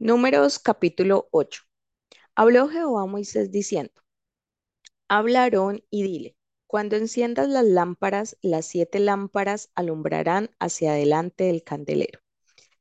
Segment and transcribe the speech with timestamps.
[0.00, 1.62] Números capítulo 8.
[2.34, 3.92] Habló Jehová a Moisés diciendo,
[5.08, 6.36] Habla a Aarón y dile,
[6.66, 12.18] cuando enciendas las lámparas, las siete lámparas alumbrarán hacia adelante del candelero.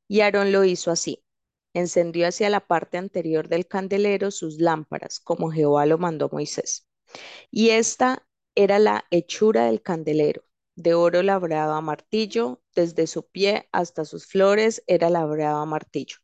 [0.08, 1.24] Y Aarón lo hizo así.
[1.76, 6.88] Encendió hacia la parte anterior del candelero sus lámparas, como Jehová lo mandó Moisés.
[7.52, 10.44] Y esta era la hechura del candelero.
[10.76, 16.18] De oro labrado a martillo, desde su pie hasta sus flores era labrado a martillo.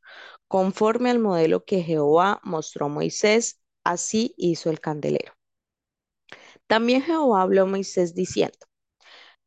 [0.50, 5.34] Conforme al modelo que Jehová mostró a Moisés, así hizo el candelero.
[6.68, 8.58] También Jehová habló a Moisés diciendo,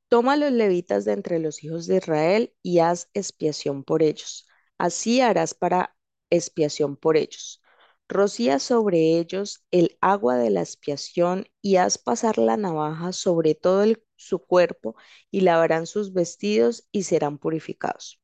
[0.08, 4.46] Toma a los levitas de entre los hijos de Israel y haz expiación por ellos.
[4.78, 5.96] Así harás para
[6.30, 7.62] expiación por ellos.
[8.08, 13.84] Rocía sobre ellos el agua de la expiación y haz pasar la navaja sobre todo
[14.14, 14.94] su cuerpo
[15.32, 18.20] y lavarán sus vestidos y serán purificados.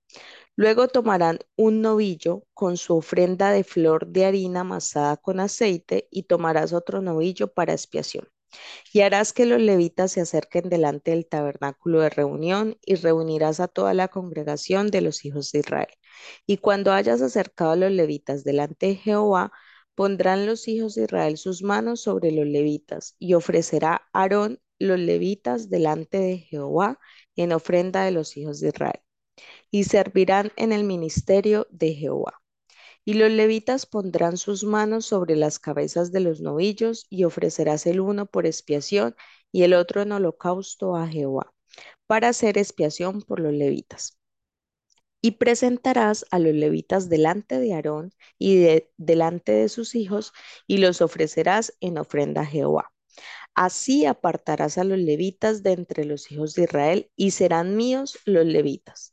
[0.59, 6.25] Luego tomarán un novillo con su ofrenda de flor de harina amasada con aceite y
[6.25, 8.27] tomarás otro novillo para expiación.
[8.93, 13.69] Y harás que los levitas se acerquen delante del tabernáculo de reunión y reunirás a
[13.69, 15.95] toda la congregación de los hijos de Israel.
[16.45, 19.53] Y cuando hayas acercado a los levitas delante de Jehová,
[19.95, 25.71] pondrán los hijos de Israel sus manos sobre los levitas y ofrecerá Aarón los levitas
[25.71, 26.99] delante de Jehová
[27.37, 29.01] en ofrenda de los hijos de Israel
[29.71, 32.41] y servirán en el ministerio de Jehová.
[33.05, 38.01] Y los levitas pondrán sus manos sobre las cabezas de los novillos y ofrecerás el
[38.01, 39.17] uno por expiación
[39.53, 41.53] y el otro en holocausto a Jehová,
[42.07, 44.19] para hacer expiación por los levitas.
[45.21, 50.33] Y presentarás a los levitas delante de Aarón y de- delante de sus hijos
[50.67, 52.93] y los ofrecerás en ofrenda a Jehová.
[53.61, 58.47] Así apartarás a los levitas de entre los hijos de Israel y serán míos los
[58.47, 59.13] levitas.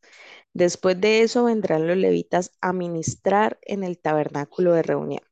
[0.54, 5.24] Después de eso vendrán los levitas a ministrar en el tabernáculo de reunión.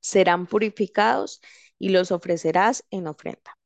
[0.00, 1.42] Serán purificados
[1.78, 3.58] y los ofrecerás en ofrenda,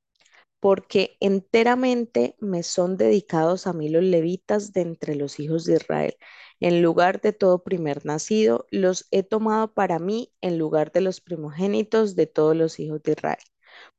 [0.58, 6.16] porque enteramente me son dedicados a mí los levitas de entre los hijos de Israel.
[6.58, 11.20] En lugar de todo primer nacido, los he tomado para mí en lugar de los
[11.20, 13.38] primogénitos de todos los hijos de Israel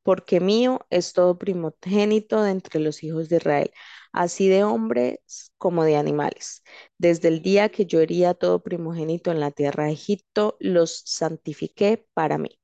[0.03, 3.71] porque mío es todo primogénito de entre los hijos de Israel,
[4.11, 6.63] así de hombres como de animales.
[6.97, 12.07] Desde el día que yo hería todo primogénito en la tierra de Egipto, los santifiqué
[12.13, 12.59] para mí.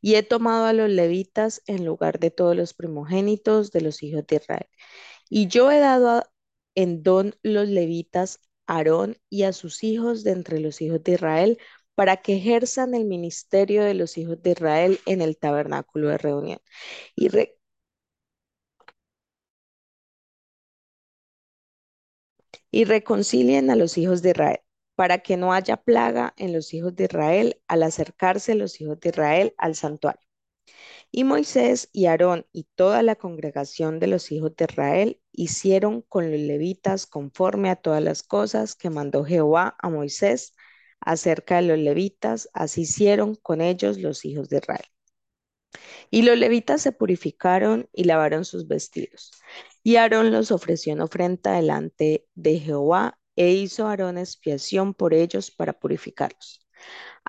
[0.00, 4.26] Y he tomado a los levitas en lugar de todos los primogénitos de los hijos
[4.26, 4.68] de Israel.
[5.28, 6.24] Y yo he dado
[6.74, 11.12] en don los levitas a Aarón y a sus hijos de entre los hijos de
[11.12, 11.58] Israel
[11.94, 16.58] para que ejerzan el ministerio de los hijos de Israel en el tabernáculo de reunión
[17.16, 17.58] y, re-
[22.70, 24.60] y reconcilien a los hijos de Israel,
[24.96, 29.08] para que no haya plaga en los hijos de Israel al acercarse los hijos de
[29.10, 30.20] Israel al santuario.
[31.10, 36.30] Y Moisés y Aarón y toda la congregación de los hijos de Israel hicieron con
[36.30, 40.54] los levitas conforme a todas las cosas que mandó Jehová a Moisés
[41.04, 44.86] acerca de los levitas, así hicieron con ellos los hijos de Israel.
[46.10, 49.32] Y los levitas se purificaron y lavaron sus vestidos.
[49.82, 55.50] Y Aarón los ofreció en ofrenda delante de Jehová, e hizo Aarón expiación por ellos
[55.50, 56.60] para purificarlos.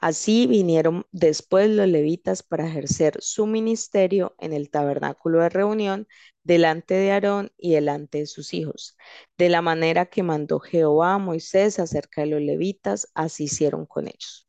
[0.01, 6.07] Así vinieron después los levitas para ejercer su ministerio en el tabernáculo de reunión
[6.43, 8.97] delante de Aarón y delante de sus hijos.
[9.37, 14.07] De la manera que mandó Jehová a Moisés acerca de los levitas, así hicieron con
[14.07, 14.47] ellos.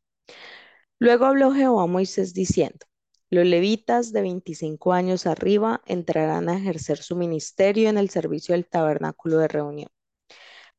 [0.99, 2.85] Luego habló Jehová a Moisés diciendo,
[3.29, 8.67] los levitas de 25 años arriba entrarán a ejercer su ministerio en el servicio del
[8.67, 9.89] tabernáculo de reunión.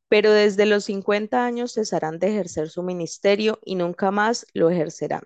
[0.08, 5.22] Pero desde los 50 años cesarán de ejercer su ministerio y nunca más lo ejercerán.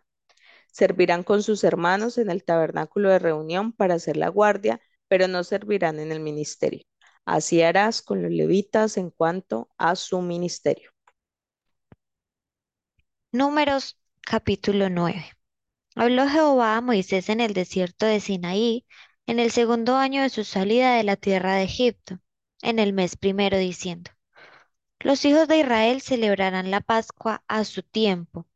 [0.72, 5.44] Servirán con sus hermanos en el tabernáculo de reunión para hacer la guardia, pero no
[5.44, 6.84] servirán en el ministerio.
[7.24, 10.90] Así harás con los levitas en cuanto a su ministerio.
[13.30, 15.24] Números capítulo 9.
[15.94, 18.86] Habló Jehová a Moisés en el desierto de Sinaí,
[19.26, 22.18] en el segundo año de su salida de la tierra de Egipto,
[22.62, 24.10] en el mes primero, diciendo,
[25.02, 28.46] Los hijos de Israel celebrarán la Pascua a su tiempo.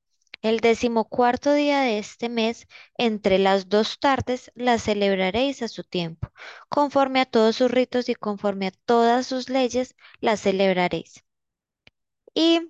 [0.43, 6.33] El decimocuarto día de este mes, entre las dos tardes, la celebraréis a su tiempo.
[6.69, 11.25] Conforme a todos sus ritos y conforme a todas sus leyes, la celebraréis.
[12.35, 12.61] Y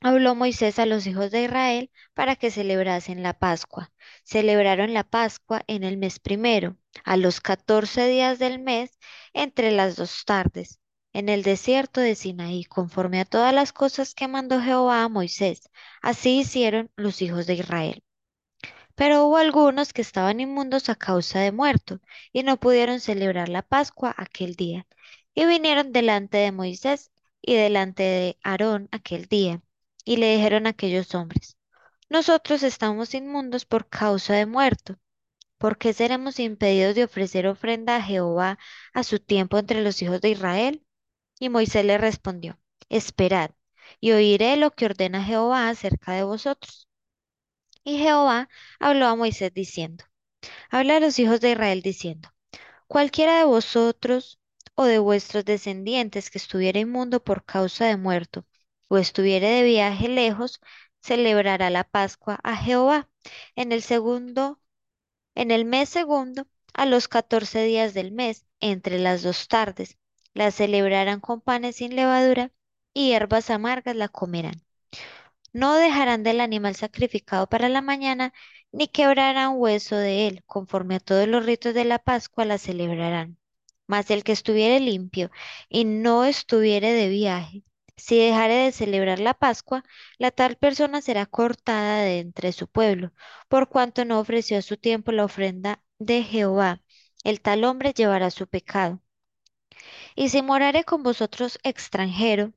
[0.00, 3.92] Habló Moisés a los hijos de Israel para que celebrasen la Pascua.
[4.24, 8.98] Celebraron la Pascua en el mes primero, a los catorce días del mes,
[9.32, 10.80] entre las dos tardes.
[11.16, 15.70] En el desierto de Sinaí, conforme a todas las cosas que mandó Jehová a Moisés.
[16.02, 18.04] Así hicieron los hijos de Israel.
[18.94, 22.00] Pero hubo algunos que estaban inmundos a causa de muerto,
[22.34, 24.86] y no pudieron celebrar la Pascua aquel día.
[25.34, 27.10] Y vinieron delante de Moisés
[27.40, 29.62] y delante de Aarón aquel día,
[30.04, 31.56] y le dijeron a aquellos hombres,
[32.10, 34.98] Nosotros estamos inmundos por causa de muerto.
[35.56, 38.58] ¿Por qué seremos impedidos de ofrecer ofrenda a Jehová
[38.92, 40.85] a su tiempo entre los hijos de Israel?
[41.38, 43.50] Y Moisés le respondió, Esperad,
[44.00, 46.88] y oiré lo que ordena Jehová acerca de vosotros.
[47.84, 48.48] Y Jehová
[48.78, 50.04] habló a Moisés diciendo,
[50.70, 52.30] Habla a los hijos de Israel diciendo,
[52.86, 54.38] Cualquiera de vosotros
[54.74, 58.46] o de vuestros descendientes que estuviera inmundo por causa de muerto,
[58.88, 60.60] o estuviere de viaje lejos,
[61.00, 63.08] celebrará la Pascua a Jehová
[63.56, 64.60] en el segundo,
[65.34, 69.98] en el mes segundo, a los catorce días del mes, entre las dos tardes.
[70.36, 72.52] La celebrarán con panes sin levadura
[72.92, 74.62] y hierbas amargas la comerán.
[75.54, 78.34] No dejarán del animal sacrificado para la mañana,
[78.70, 83.38] ni quebrarán hueso de él, conforme a todos los ritos de la Pascua la celebrarán.
[83.86, 85.30] Mas el que estuviere limpio
[85.70, 87.64] y no estuviere de viaje,
[87.96, 89.84] si dejare de celebrar la Pascua,
[90.18, 93.12] la tal persona será cortada de entre su pueblo,
[93.48, 96.82] por cuanto no ofreció a su tiempo la ofrenda de Jehová.
[97.24, 99.00] El tal hombre llevará su pecado.
[100.14, 102.52] Y si morare con vosotros extranjero,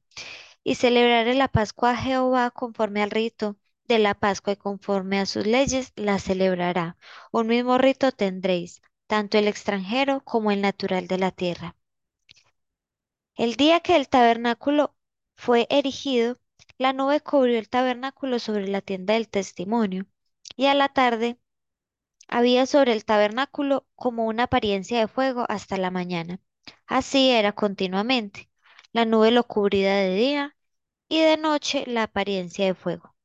[0.63, 5.25] y celebraré la Pascua a Jehová conforme al rito de la Pascua y conforme a
[5.25, 6.97] sus leyes la celebrará.
[7.31, 11.75] Un mismo rito tendréis, tanto el extranjero como el natural de la tierra.
[13.35, 14.95] El día que el tabernáculo
[15.35, 16.37] fue erigido,
[16.77, 20.05] la nube cubrió el tabernáculo sobre la tienda del testimonio,
[20.55, 21.39] y a la tarde
[22.27, 26.39] había sobre el tabernáculo como una apariencia de fuego hasta la mañana.
[26.89, 28.49] Así era continuamente.
[28.91, 30.57] La nube lo cubría de día
[31.07, 33.15] y de noche la apariencia de fuego.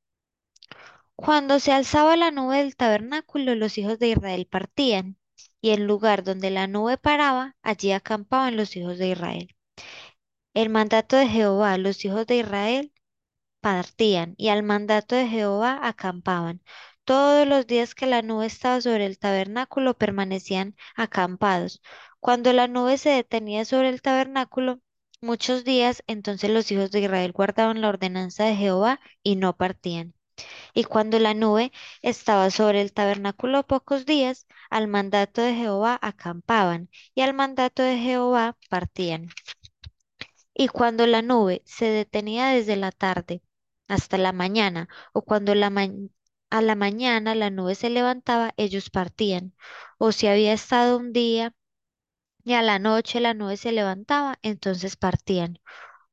[1.17, 5.19] Cuando se alzaba la nube del tabernáculo, los hijos de Israel partían,
[5.61, 9.49] y el lugar donde la nube paraba, allí acampaban los hijos de Israel.
[10.55, 12.93] El mandato de Jehová, los hijos de Israel
[13.61, 16.63] partían, y al mandato de Jehová acampaban.
[17.05, 21.83] Todos los días que la nube estaba sobre el tabernáculo permanecían acampados.
[22.21, 24.81] Cuando la nube se detenía sobre el tabernáculo,
[25.23, 30.15] muchos días, entonces los hijos de Israel guardaban la ordenanza de Jehová y no partían.
[30.75, 31.73] Y cuando la nube
[32.03, 37.99] estaba sobre el tabernáculo pocos días, al mandato de Jehová acampaban, y al mandato de
[37.99, 39.29] Jehová partían.
[40.55, 43.43] Y cuando la nube se detenía desde la tarde
[43.89, 45.89] hasta la mañana, o cuando la ma-
[46.51, 49.55] a la mañana la nube se levantaba, ellos partían.
[49.99, 51.55] O si había estado un día
[52.45, 55.61] y a la noche la nube se levantaba, entonces partían.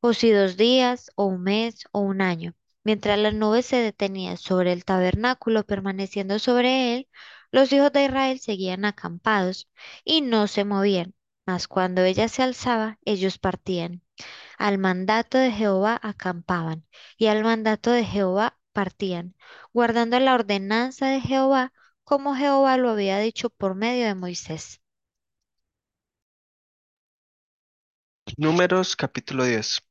[0.01, 2.55] O si dos días, o un mes, o un año.
[2.83, 7.09] Mientras la nube se detenía sobre el tabernáculo, permaneciendo sobre él,
[7.51, 9.69] los hijos de Israel seguían acampados
[10.03, 11.13] y no se movían.
[11.45, 14.03] Mas cuando ella se alzaba, ellos partían.
[14.57, 16.85] Al mandato de Jehová acampaban,
[17.17, 19.35] y al mandato de Jehová partían,
[19.73, 21.73] guardando la ordenanza de Jehová,
[22.03, 24.81] como Jehová lo había dicho por medio de Moisés.
[28.37, 29.81] Números capítulo 10.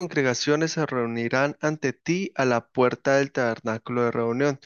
[0.00, 4.58] Congregaciones se reunirán ante ti a la puerta del tabernáculo de reunión.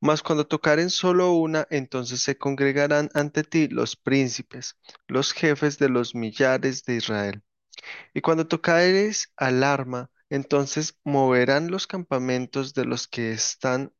[0.00, 4.76] Mas cuando tocaren solo una, entonces se congregarán ante ti los príncipes,
[5.08, 7.42] los jefes de los millares de Israel.
[8.14, 13.92] Y cuando tocares alarma, entonces moverán los campamentos de los que están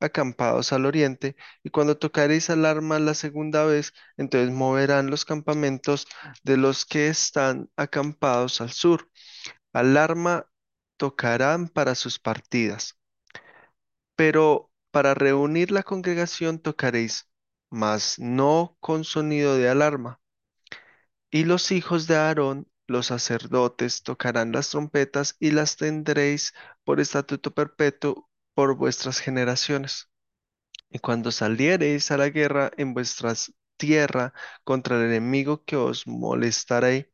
[0.00, 6.06] acampados al oriente, y cuando tocaréis alarma la segunda vez, entonces moverán los campamentos
[6.44, 9.10] de los que están acampados al sur.
[9.76, 10.50] Alarma
[10.96, 12.98] tocarán para sus partidas,
[14.14, 17.28] pero para reunir la congregación tocaréis,
[17.68, 20.18] mas no con sonido de alarma.
[21.30, 27.52] Y los hijos de Aarón, los sacerdotes, tocarán las trompetas y las tendréis por estatuto
[27.52, 30.08] perpetuo por vuestras generaciones.
[30.88, 33.34] Y cuando saliereis a la guerra en vuestra
[33.76, 34.32] tierra
[34.64, 37.12] contra el enemigo que os molestaré,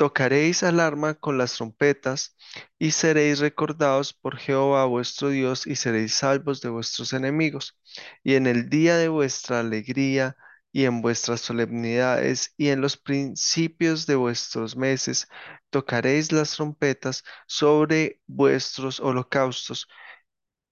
[0.00, 2.34] tocaréis alarma con las trompetas
[2.78, 7.78] y seréis recordados por Jehová vuestro Dios y seréis salvos de vuestros enemigos.
[8.24, 10.38] Y en el día de vuestra alegría
[10.72, 15.28] y en vuestras solemnidades y en los principios de vuestros meses
[15.68, 19.86] tocaréis las trompetas sobre vuestros holocaustos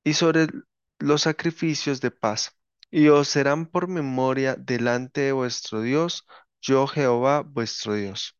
[0.04, 0.49] y sobre
[0.99, 2.56] los sacrificios de paz,
[2.90, 6.26] y os serán por memoria delante de vuestro Dios,
[6.62, 8.38] yo Jehová vuestro Dios.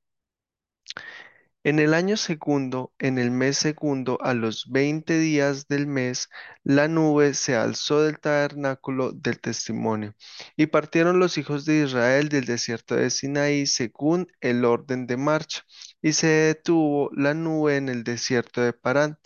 [1.65, 6.31] En el año segundo, en el mes segundo, a los veinte días del mes,
[6.65, 10.15] la nube se alzó del tabernáculo del testimonio,
[10.57, 15.63] y partieron los hijos de Israel del desierto de Sinaí según el orden de marcha,
[16.01, 19.19] y se detuvo la nube en el desierto de Parán.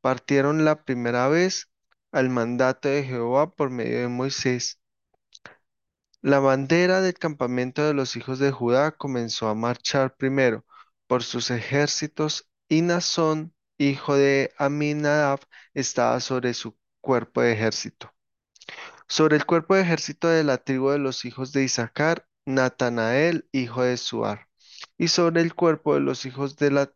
[0.00, 1.70] Partieron la primera vez
[2.12, 4.80] al mandato de Jehová por medio de Moisés.
[6.22, 10.64] La bandera del campamento de los hijos de Judá comenzó a marchar primero
[11.10, 12.84] por sus ejércitos y
[13.78, 15.40] hijo de Aminadab,
[15.74, 18.14] estaba sobre su cuerpo de ejército.
[19.08, 23.82] Sobre el cuerpo de ejército de la tribu de los hijos de Isaacar, Natanael, hijo
[23.82, 24.46] de Suar.
[24.98, 26.92] Y sobre el cuerpo de los hijos de la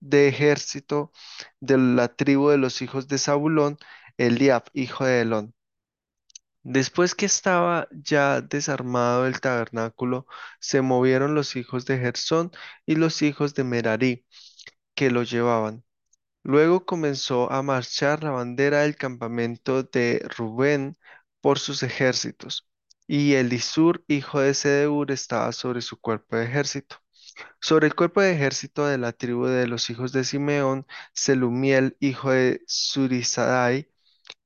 [0.00, 1.12] de ejército
[1.60, 3.78] de la tribu de los hijos de Zabulón,
[4.16, 5.54] Eliab, hijo de Elón.
[6.70, 10.26] Después que estaba ya desarmado el tabernáculo,
[10.60, 12.52] se movieron los hijos de Gersón
[12.84, 14.26] y los hijos de Merarí,
[14.94, 15.84] que lo llevaban.
[16.42, 20.98] Luego comenzó a marchar la bandera del campamento de Rubén
[21.40, 22.68] por sus ejércitos,
[23.06, 26.96] y Elisur, hijo de Sedeur, estaba sobre su cuerpo de ejército.
[27.60, 32.30] Sobre el cuerpo de ejército de la tribu de los hijos de Simeón, Selumiel, hijo
[32.32, 33.90] de Surizadai,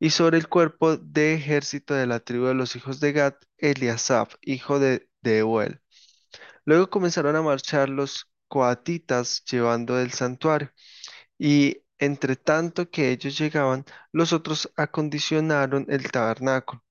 [0.03, 4.35] y sobre el cuerpo de ejército de la tribu de los hijos de Gad, Eliasaph,
[4.43, 5.81] hijo de Deuel.
[6.65, 10.73] Luego comenzaron a marchar los coatitas llevando el santuario,
[11.39, 16.83] y entre tanto que ellos llegaban, los otros acondicionaron el tabernáculo.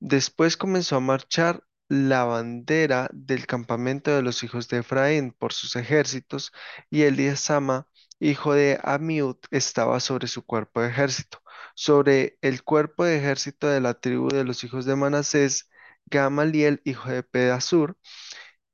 [0.00, 5.76] Después comenzó a marchar la bandera del campamento de los hijos de Efraín por sus
[5.76, 6.50] ejércitos,
[6.90, 7.86] y Eliasama,
[8.18, 11.43] hijo de Amiud, estaba sobre su cuerpo de ejército.
[11.74, 15.70] Sobre el cuerpo de ejército de la tribu de los hijos de Manasés,
[16.06, 17.96] Gamaliel, hijo de Pedasur,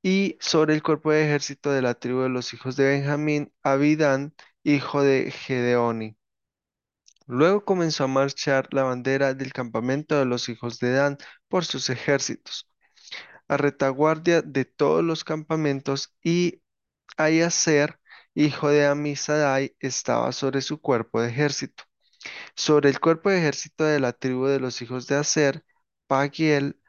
[0.03, 4.33] y sobre el cuerpo de ejército de la tribu de los hijos de Benjamín, Abidán,
[4.63, 6.17] hijo de Gedeoni.
[7.27, 11.17] Luego comenzó a marchar la bandera del campamento de los hijos de Dan
[11.47, 12.69] por sus ejércitos,
[13.47, 16.61] a retaguardia de todos los campamentos, y
[17.17, 17.99] Ayaser,
[18.35, 21.83] hijo de Amisadai, estaba sobre su cuerpo de ejército.
[22.55, 25.63] Sobre el cuerpo de ejército de la tribu de los hijos de Aser,
[26.07, 26.79] Pagiel,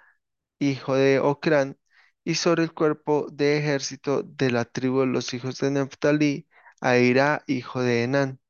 [0.59, 1.79] hijo de Ocrán,
[2.25, 6.49] y sobre el cuerpo de ejército de la tribu de los hijos de Neftalí,
[6.81, 8.41] Aira, hijo de Enán.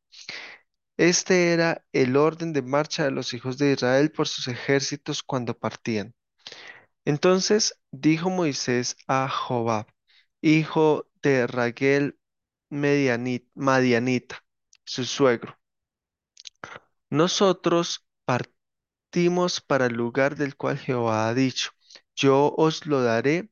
[0.96, 5.58] Este era el orden de marcha de los hijos de Israel por sus ejércitos cuando
[5.58, 6.14] partían.
[7.04, 9.86] Entonces dijo Moisés a Jobab,
[10.40, 12.18] hijo de Raguel
[12.70, 14.44] Medianit- Madianita,
[14.84, 15.58] su suegro,
[17.12, 21.70] nosotros partimos para el lugar del cual Jehová ha dicho,
[22.16, 23.50] yo os lo daré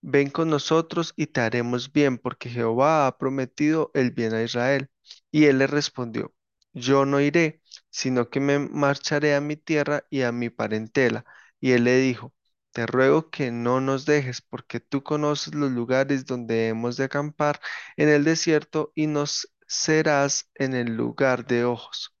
[0.00, 4.90] Ven con nosotros y te haremos bien, porque Jehová ha prometido el bien a Israel.
[5.30, 6.34] Y él le respondió,
[6.72, 11.24] Yo no iré, sino que me marcharé a mi tierra y a mi parentela.
[11.60, 12.34] Y él le dijo,
[12.72, 17.60] Te ruego que no nos dejes, porque tú conoces los lugares donde hemos de acampar
[17.96, 22.14] en el desierto y nos serás en el lugar de ojos.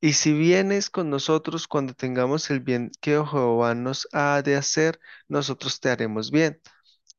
[0.00, 5.00] Y si vienes con nosotros cuando tengamos el bien que Jehová nos ha de hacer,
[5.28, 6.60] nosotros te haremos bien.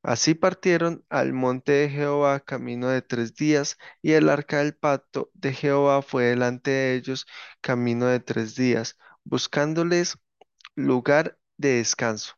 [0.03, 5.29] Así partieron al monte de Jehová camino de tres días, y el arca del pacto
[5.33, 7.25] de Jehová fue delante de ellos
[7.61, 10.17] camino de tres días, buscándoles
[10.75, 12.35] lugar de descanso.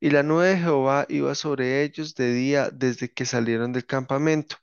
[0.00, 4.56] Y la nube de Jehová iba sobre ellos de día desde que salieron del campamento.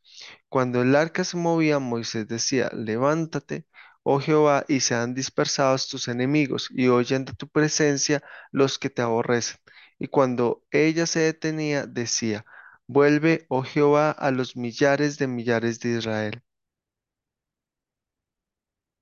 [0.49, 3.65] Cuando el arca se movía, Moisés decía, levántate,
[4.03, 9.01] oh Jehová, y sean dispersados tus enemigos, y oyen de tu presencia los que te
[9.01, 9.57] aborrecen.
[9.99, 12.45] Y cuando ella se detenía, decía,
[12.87, 16.43] vuelve, oh Jehová, a los millares de millares de Israel.